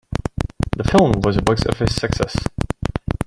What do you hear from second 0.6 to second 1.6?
The film was a